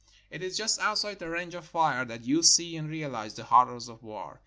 [0.31, 3.87] It is just outside the range of fire that you see and realize the horrors
[3.87, 4.39] of war.